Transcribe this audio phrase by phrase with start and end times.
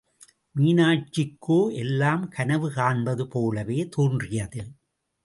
[0.55, 4.63] மீனாட்சிக்கோ எல்லாம் கனவு காண்பது போலவே தோன்றியது.